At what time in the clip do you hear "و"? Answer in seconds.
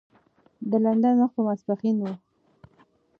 1.99-2.05